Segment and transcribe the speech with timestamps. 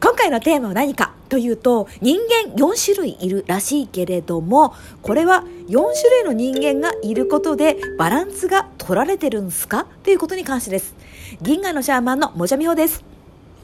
[0.00, 9.86] 今回のテーマは何かというと人間4種類いるらしいけれどもこれは4種類の人間がいることでバランスが取られてるんすか？
[10.04, 10.94] ということに関してです。
[11.42, 13.04] 銀河のシャーマンのもじゃみほです。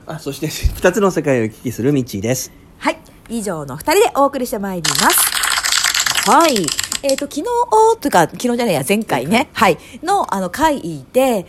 [0.07, 2.53] あそして2つの世界を行き来するミッチーです。
[2.79, 2.99] はい。
[3.29, 6.31] 以上の2人でお送りしてまいります。
[6.31, 6.57] はい。
[7.03, 7.45] えっ、ー、と昨日
[8.01, 9.49] というか昨日じゃないや前回ね。
[9.53, 9.79] はい。
[10.03, 11.47] のあの会で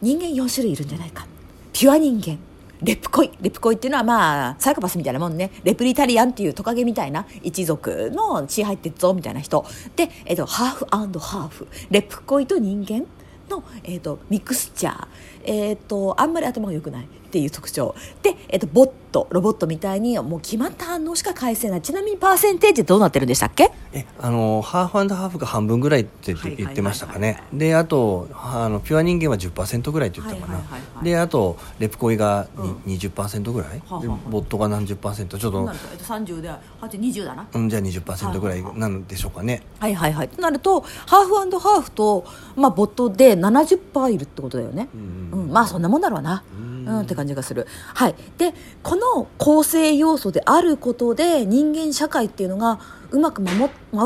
[0.00, 1.26] 人間4種類いるんじゃないか。
[1.72, 2.38] ピュア人間
[2.82, 5.50] レプコイレプコイっていうのはまあサイコパスみたいなもんね。
[5.62, 9.64] レプリタリアンっていうトカゲみたいな一族の血入ってっぞみたいな人。
[9.96, 11.68] で、えっと、ハーフハーフ。
[11.90, 13.06] レプコイと人間
[13.48, 15.06] の、えっと、ミクスチャー、
[15.44, 17.94] えっと、あんまり頭が良くないっていう特徴。
[18.22, 21.82] で、えっと、ボットロボットみたいにもう決まった反応しか返せない。
[21.82, 23.70] ちなみにパーセンテージどうなってるんでしたっけ？
[23.92, 27.40] えあのハーフハーフが半分ぐらいって言ってましたかね。
[27.52, 30.60] であとあのピュア人間は10%ぐらいって言ったかな、
[31.02, 35.38] であとレプコイがに、うん、20%ぐらい、はあはあ、ボットが何十パーセント？
[35.38, 36.50] ちょっと、えっと、30で
[36.82, 39.62] 20だな、うん、じゃあ20%ぐらいなんでしょうかね。
[39.78, 40.28] はいはいはい。
[40.28, 42.24] となるとハーフハーフと、
[42.56, 46.42] まあ、ボットで70%いるってことだよね、うん、うん、まあそんなもんだろうな、
[46.86, 47.66] うんうんって感じがする。
[47.94, 48.14] はい。
[48.38, 53.54] で、この構成要素であることで人間社会っていうのがうまく回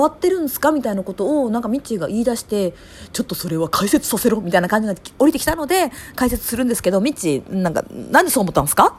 [0.07, 2.75] ってるんですかみたいなことをなんかミッチーが言い出して
[3.12, 8.97] ちょっとそれは解説させろみたいな感じが降りてきたので解説するんですけどミッチーなんかなんでそう思ったんですか？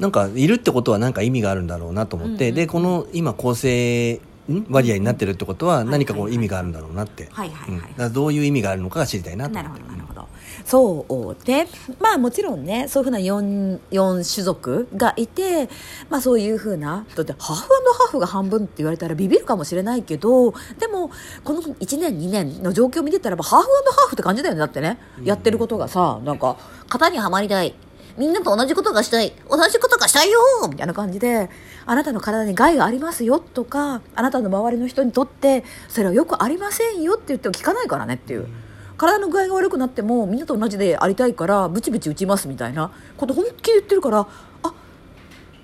[0.00, 4.20] なんかいるってことは何か意味があるんだろうなと思って、うんうん、でこの今構成
[4.68, 10.28] 割合になってるってことは何かこう意味があるんだろうなって、はいはいはい、どういう意味があるのかが知りたいなとなるほどなるほど。
[10.64, 11.66] そうで
[12.00, 15.68] まあもちろんねそういうふうな 4, 4種族がいて
[16.08, 21.10] まあそういうふうなだってハーフハーフが半分って言われたらビビるかもしれないけどでも
[21.44, 26.56] この1年2年の状況を見てたらハーフハーフって感じだよねだってね、やってることがさなんか
[26.88, 27.74] 型にはまりたい
[28.16, 29.32] みんなと同じことがしたい。
[29.48, 31.50] 同じことがしたいよみたいな感じで、
[31.86, 38.48] あなたの体に害がありますよとか、あなたの周りの人にとって、それはよくありませんよって言っても聞かないからねっていう。
[38.96, 44.26] 体の具合が悪くなってもみんなと同じでありたいからブチブチ打ちますみたいなこと本気で言ってるからあ
[44.62, 44.74] あ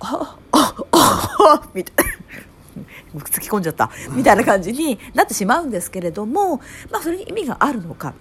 [0.01, 2.07] あああみたい
[3.15, 6.57] な 突き込んじゃったみたいな感じになってしまうんですけれども、
[6.91, 8.15] まあ、それに意味があるのか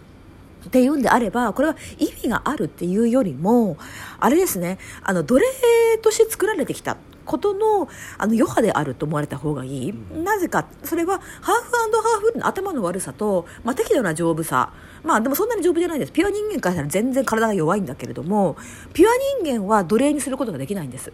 [0.65, 3.77] っていうんであればこれは意味があるっていうよりも
[4.19, 5.45] あれですねあの奴隷
[6.01, 14.71] として作られてきたことのあの余波であると思われた方がいい、うん、なぜかそれはハーフハーフの頭の悪さと、まあ、適度な丈夫さ。
[15.03, 16.11] まあでもそんなに丈夫じゃないです。
[16.11, 18.57] ピュア人間からしたら全然体が弱いんだけれども
[18.93, 19.09] ピュア
[19.43, 21.13] 人間は奴隷にすることができないんです。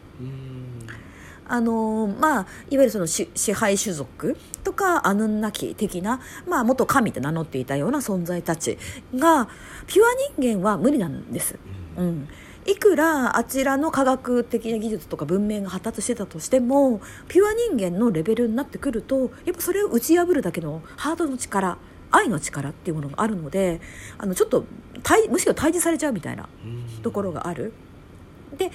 [1.54, 8.80] あのまあ、いわゆるその支配種族とかアヌンナキ的な、まあ、元神って名乗っていたような存在たち
[9.16, 9.48] が
[9.86, 10.06] ピュア
[10.36, 11.60] 人間は無理なんです。
[11.96, 12.28] うん
[12.66, 21.78] いくらあちらの科学的な技術とか文明が発達してたとしてもピュア人間のレベルになってくるとやっぱそれを打ち破るだけのハードの力
[22.10, 23.82] 愛の力っていうものがあるので
[24.18, 24.64] あのちょっと
[25.30, 26.48] むしろ対峙されちゃうみたいな
[27.04, 27.74] ところがある。
[28.58, 28.72] で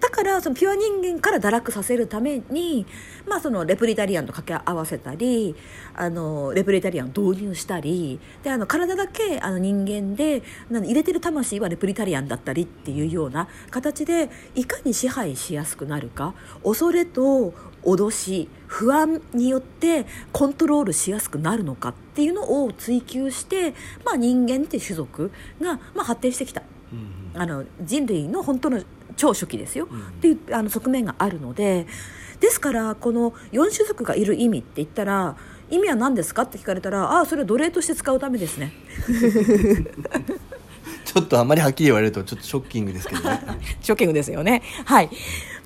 [0.00, 2.86] だからそのピュア人間から堕落させるために、
[3.26, 5.56] まあ、そのレプリタリアンと掛け合わせたり
[5.94, 17.52] あのレプリタリアンを導入したりであの体だけあの人間で入れてる魂はレプリタリアンだったりっていうような形でいかに支配しやすくなるか恐れと
[17.82, 23.74] 脅し不安によってコントロールしやすくなるのかっていうのを追求して、
[24.04, 26.62] まあ、人間って種族が、まあ、発展してきた。
[27.34, 28.82] あの人類の本当の
[29.16, 31.86] 超初期ですよ、うん、っていうあの側面があるので
[32.40, 35.36] ですからこの4種族がいる意味って言ったら
[35.70, 38.72] 意味は何ですかって聞かれたらああそれは奴隷として使うためですね。
[41.04, 43.40] ちょっとあまりはっきり言われるとちょっとショッキングですけどね。
[43.80, 44.62] ショッキングですよね。
[44.84, 45.10] はい。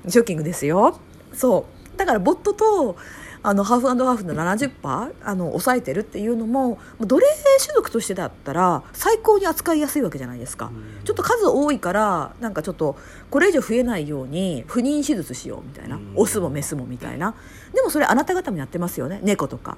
[0.07, 0.99] ショッキングですよ。
[1.33, 1.97] そう。
[1.97, 2.97] だからボットと
[3.43, 7.25] あのハーフハーフの70%あの抑えてるっていうのも奴隷
[7.59, 10.71] 種族としてだったら最高に扱いやすいわけじゃないですか、
[11.03, 12.97] ちょっと数多いからなんかちょっと
[13.29, 17.35] これ以上増えないように不妊手術しようみたいな、オスもメスもみたいな。
[17.73, 19.19] でもそれあなた方もやってますよね。
[19.23, 19.77] 猫とか。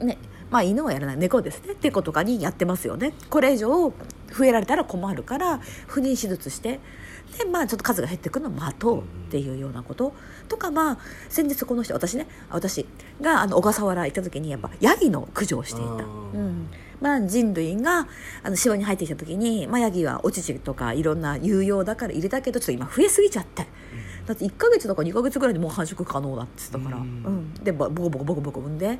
[0.00, 0.16] ね
[0.50, 3.12] まあ犬はやらない猫ですね猫とかにやってますよね。
[3.30, 3.92] これ以上
[4.32, 6.80] 増えられたら困るから不妊手術して
[7.38, 10.12] でまあちょっと数が減ってくるのを待とうっていうようなこと。
[10.48, 10.98] とかまあ
[11.28, 12.86] 先日この人私ね私
[13.20, 15.90] があの小笠原行った時にやっぱヤギの駆除をしていた。
[15.90, 16.68] うん。
[17.00, 18.06] まあ、人類が
[18.42, 23.66] あの城に入ってきた時に、まあ、ヤギはお乳とかいろんな有用だから入れたけどちょっと今増えすぎちゃって。
[24.26, 28.98] だって1か月とか2か月ぐらいでもう繁殖可能だって言ったから、うん、でボコボコボコボコ産んで。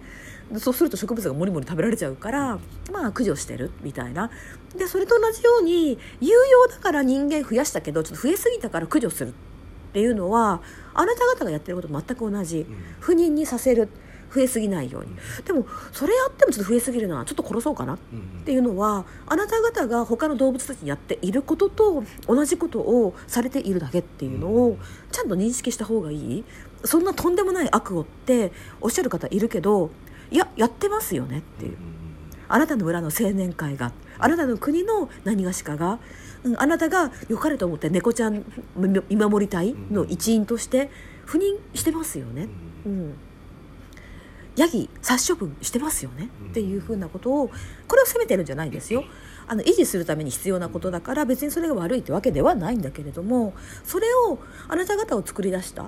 [0.58, 2.58] そうすると植物がもりもり食べられちゃうから
[2.90, 4.32] まあ駆除してるみたいな。
[4.76, 9.32] でそれと同じように有用だから人間増やしたけどちょっと増えすぎたから駆除するっ
[9.90, 10.62] っていうのは
[10.94, 12.64] あなた方がやってることと全く同じ、
[13.00, 13.88] 不妊にさせる
[14.32, 15.11] 増えすぎないように、
[15.44, 17.94] でもそれやってもちょっと増えすぎるなちょっと殺そうかな。
[17.94, 17.99] っ
[18.44, 24.79] ていうのはあなた方が他の動物たちにやっていることと同じことをされているだけっていうのを
[25.11, 26.44] ちゃんと認識した方がいい。
[26.85, 29.91] そんなとんでもない悪をっておっしゃる方いるけど
[30.31, 31.77] いややってますよねっていう。
[32.49, 36.00] あなたの村の青年会があなたの国の何がしかが、
[36.43, 38.44] うん、あなたが良かれと思って猫ちゃん
[39.09, 40.91] 見守り隊の一員として
[41.27, 42.49] 赴任してますよね。
[42.85, 43.15] うん
[44.60, 47.50] ヤギ殺処分してますよね、っていうふうなことを
[47.88, 49.04] これを責めてるんじゃないですよ。
[49.46, 53.52] あの維持するために必要なことだから別にそれが悪いってわけではないんだけれども
[53.82, 55.86] それをあなた方を作り出した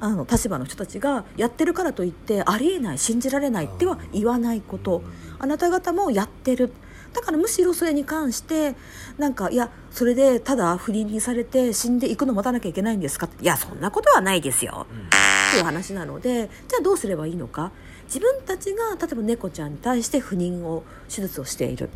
[0.00, 5.02] あの立場の人たちがやってるからといってありえない信じられないっては言わないこと。
[5.38, 6.72] あなた方もやってる。
[7.12, 8.74] だからむしろそれに関して
[9.18, 15.08] なんかいやそれでただ不倫にされて死んでいくのを待たなきゃいけないんですかいやそんなことはないですよ、うん、っ
[15.52, 17.70] ていう話なのでじゃあどうすればいいのか
[18.06, 21.90] 自分たちが例えば猫ちゃんに対して不妊を手術をしている。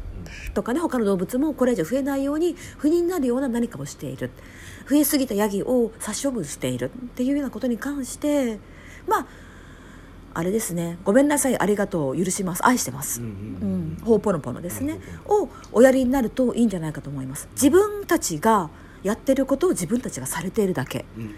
[0.54, 4.30] とかね他の動物もこれ以上増えないように不妊になるような何かをしている。
[4.88, 6.90] 増えすぎたヤギを殺処分している。
[6.90, 8.58] っていうようなことに関して
[9.06, 9.26] まあ
[10.34, 10.98] あれですね。
[11.04, 12.66] ごめんなさいありがとう許します。
[12.66, 15.00] 愛してます、うん、ほうぽのぽのですね。
[15.26, 17.48] をおやりになるといいんじゃないかと思います。
[17.52, 18.70] 自分たちが
[19.02, 21.34] やってることを自分たちがされているだけ、うん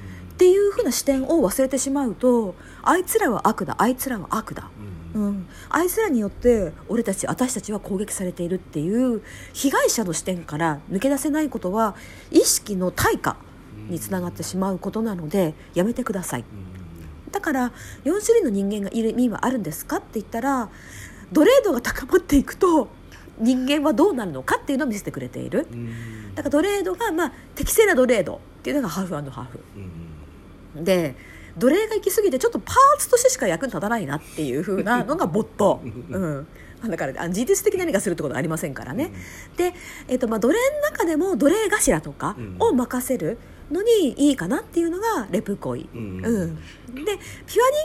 [0.91, 4.69] な視点を忘れてしまうとあいつらは悪だあいつらは悪だ、
[5.15, 9.23] うん、うん、あいつらによって俺たち私たちは攻撃されているっていう
[9.53, 11.95] 被害者の視点から抜け出せないことは
[12.31, 13.37] 意識の対価
[13.89, 16.45] につながってしまうことなのでやめてください。
[17.31, 17.73] だから
[18.05, 20.69] 4種類の人間がいる意味はあるんですかって言ったら
[21.31, 22.89] 奴隷度が高まっていくと
[23.39, 25.67] 人間はどうなるのかっていうのを見せてくれている。
[26.35, 29.61] だから奴隷度が、まあ、適正な奴隷度っていうのがハーフハーフ。
[30.75, 31.15] で
[31.59, 35.81] 奴隷が行き過ぎてちょっとパーツとしてしか役に立たないなっていうふうな のがボット。
[36.11, 36.47] うん。
[36.89, 39.13] だから事実的に何かするってことはありませんからね、
[39.51, 39.75] うん、で、
[40.09, 43.37] えーとまあ、奴隷の中でも奴隷頭とかを任せる
[43.71, 46.63] のにいいかなっていうのがレプコイ、うん、うん、で
[46.95, 47.19] ピュア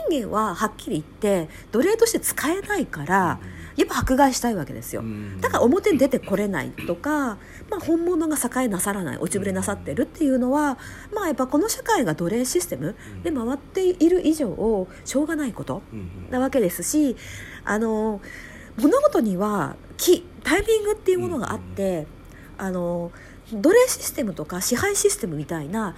[0.08, 5.04] 人間ははっきり言って奴隷として使えないから、うんやっぱ迫害したいわけですよ。
[5.40, 7.38] だから表に出てこれないとか、
[7.70, 10.78] まあ、本物が栄えなさらない落ちぶれなさってるっていうのは、
[11.14, 15.82] まあ、やっぱこの社会が奴隷システムで回っている以上しょうがないこと
[16.30, 17.16] なわけですし
[17.64, 18.20] あの
[18.78, 19.76] 物事には
[20.44, 22.06] タイミングっていうものがあって
[22.58, 23.10] あの
[23.52, 25.94] 奴隷システムとか支配システムみたいな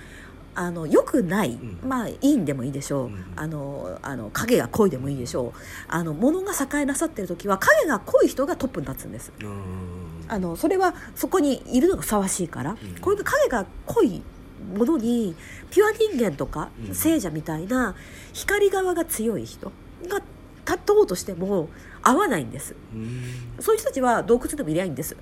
[0.58, 5.60] あの良くない、うん、まあいいんでもいいでしょう、うん、あのあの影が濃いでもいいでしょう。
[5.86, 9.32] あの物が栄えなさってる時は影が濃い人がトップに立つんです。
[10.26, 14.20] あのそれはそこにいるのがふさわしいから、こういう影が濃い
[14.76, 15.36] ものに
[15.70, 17.94] ピュア人間とか聖者みたいな
[18.32, 19.70] 光側が強い人
[20.08, 20.20] が
[20.68, 21.68] 立とうとしても
[22.02, 22.74] 合わないんです。
[23.60, 25.16] そういう人たちは洞窟でもいりゃいいんです。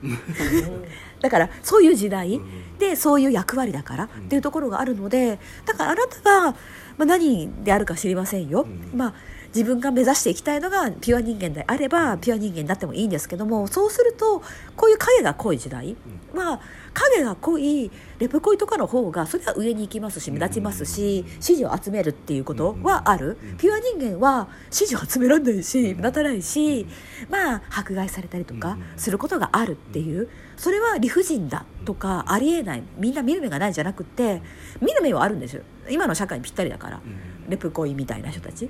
[1.20, 2.40] だからそういう時代。
[2.78, 6.52] でそういう役割だからっていうところがあるのでだからあなたが、
[6.98, 9.14] まあ、何であるか知りませんよ、まあ
[9.56, 14.42] 自分が目指していきたいのがピュア人間であればピュア人間になってもいいんですけどもそうすると
[14.76, 15.96] こういう影が濃い時代
[16.34, 16.60] は
[16.92, 23.38] 影が濃いレプ恋とかの方がそれは上に行きますし目立ちますし支持を集めるっていうことはある。
[23.56, 26.86] ピュア人間は支持を集められないし目立たないし
[27.30, 30.28] まあ迫害されたりとかすることがあるっていう。
[30.58, 32.82] それは理不尽だとかありえない。
[32.98, 34.42] みんな見る目がないじゃなくて
[34.82, 35.62] 見る目はあるんですよ。
[35.88, 37.00] 今の社会にぴったりだから。
[37.48, 38.68] レプ恋みたいな人たち。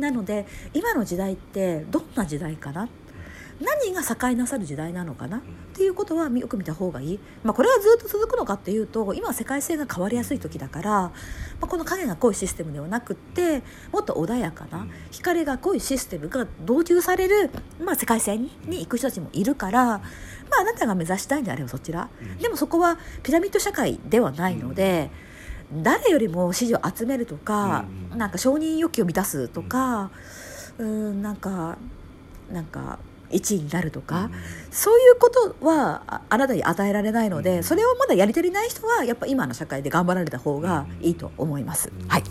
[0.00, 2.88] なので今の時代ってどんな時代かな？
[3.60, 5.38] 何が栄えなさる時代なのかな？
[5.38, 5.40] っ
[5.74, 11.12] ていうことはよく見た方がいい、まあ、これがずっと続くのかっていうと今は世界性が変わりやすい時だから、ま
[11.62, 17.50] あ、この影が濃いシステムではなくってもっと穏やかな光が濃いシステムが導入される、
[17.84, 20.00] まあ、世界線に行く人たちもいるから、まあ、
[20.60, 22.08] あなたが目指したいんであればそちら。
[22.40, 25.10] でもそこはピラミッド社会ではないので。
[25.74, 30.10] 誰よりも支持を集めるとか、なんか承認欲求を満たすとか、
[30.78, 31.78] うん、なんか
[32.50, 32.98] なんか
[33.30, 34.32] 1位になるとか、うん、
[34.70, 41.90] そういうことはあなたに与えられないので、うん、それをまだやり足りない人はやっぱ今の社会で頑張られた方がいいと思います。
[41.98, 42.24] うん、はい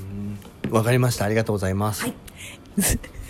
[0.69, 1.25] わかりました。
[1.25, 2.13] ありがとうございます、はい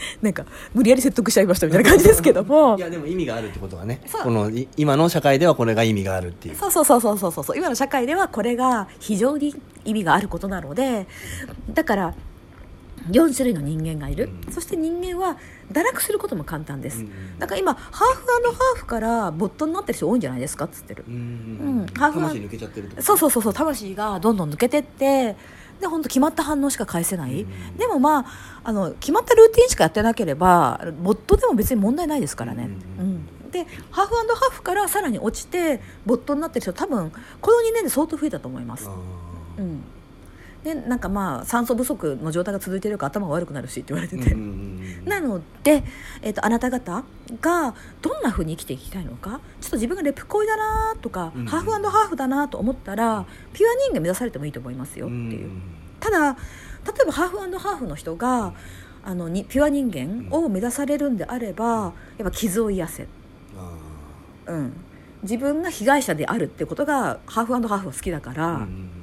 [0.22, 2.78] なんか無理やり説得しちゃいましたみたいな感じですけども。
[2.78, 4.02] いや でも意味があるってことはね。
[4.24, 6.56] この今の社会ではこれが意味があるっていう。
[6.56, 7.58] そうそうそうそうそうそう。
[7.58, 9.56] 今の社会ではこれが非常に
[9.86, 11.08] 意味があることなので
[11.74, 12.14] だから
[13.10, 15.38] 4種類の人間がいる、うん、そして人間は
[15.72, 23.54] 堕落することも簡単です、うん、だから今ハーフハーフからボットになってる人多いんじゃないですかっつってる、うん、ハーフ魂抜けちゃってるそうそうそうそう。
[23.54, 25.36] 魂がどんどん抜けてって
[25.82, 27.46] で本当決まった反応しか返せない、
[27.78, 28.26] でもまあ
[28.64, 32.70] あの決まったルーティンしかやってなければボットでも別に問題ないですからね、
[33.00, 33.50] うん。
[33.52, 37.12] でハーフハーフからさらに落ちてボットになってる人多分
[37.42, 38.90] この2年で相当増えたと思います。
[39.58, 39.84] うん。
[40.64, 44.36] でなんかまあ酸素不足の状態が続いているから頭が悪くなるしって言われてて、
[45.06, 45.84] なので、
[46.22, 47.04] えーと、あなた方
[47.42, 55.50] がどんなふうに生きていきたいのかちょっと自分がレプコイだなとか、うん、ハーフハーフだなと思ったらピュア人間目指されてもいいと思いますよっていう、
[56.00, 56.38] ただ例
[57.04, 58.54] えばハーフハーフの人が
[59.04, 63.08] あのにピュア人間を目指されるんであればやっぱ傷を癒せ、
[64.48, 64.74] うん、
[65.24, 68.48] 自分が被害者であるってことがハーフハーフは好きだから。
[68.48, 69.02] うん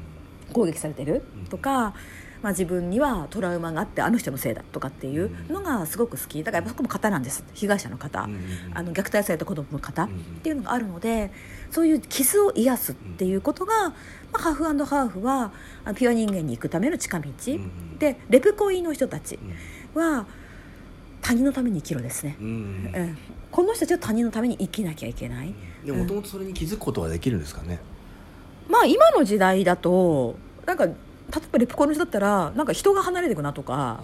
[0.52, 1.94] 攻撃されてるとか、
[2.42, 6.42] まあ、自分にはトラウマがあってあの人のせいだとかっていうのがすごく好き。
[6.44, 7.44] だからやっぱそこも方なんです。
[7.54, 8.28] 被害者の方、
[8.74, 10.08] あの虐待された子供の方っ
[10.42, 11.30] ていうのがあるので
[11.70, 13.94] そういう傷を癒すっていうことが、ま
[14.34, 15.52] あ、ハーフハーフは
[15.96, 17.30] ピュア人間に行くための近道、
[17.98, 19.38] でレプコイの人たち
[19.94, 20.26] は
[21.20, 23.18] 他人のために生きろですね、うん、
[23.50, 25.54] この人たちは他人のために生きなきゃいけない。
[25.84, 27.80] でもともとそれに気づくことはできるんですかね、
[28.68, 30.88] まあ今の時代だとなんか
[31.34, 34.00] 例えばレプコの人だったらなんか人が離れていくなとか、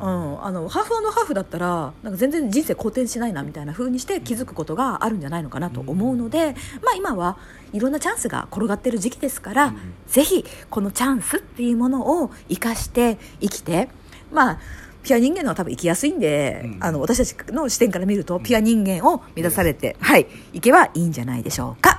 [0.00, 7.38] うん、あのハーフハーフだったらなんか全然人生好転しないなみたいな風にして気づくことがあるんじゃないのかなと思うので、うん、まあ、今は
[7.72, 13.88] いろんなチャンスが転がってる時期ですから、うん、ぜひこのチャンスっていうものを生かして生きて
[14.32, 14.58] まあ
[15.04, 21.95] ピュア人間のは多分生きやすいんで、うん、あの私たちの視点から見るとピュア人間を目指されて、はい、いけばいいんじゃないでしょうか。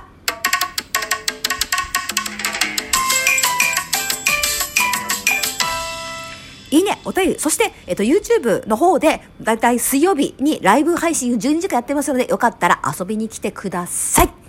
[6.70, 14.47] いいね、お便り、そして、えっと、YouTube の方で、だいたい水曜日にライブ配信12時間やってますので、よかったら遊びに来てください。